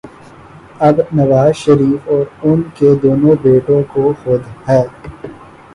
اب 0.79 1.01
نواز 1.13 1.53
شریف 1.55 2.07
اور 2.07 2.25
ان 2.43 2.61
کے 2.75 2.93
دونوں 3.03 3.35
بیٹوں 3.41 3.81
کو 3.93 4.11
خود 4.23 4.41
ہی 4.69 4.81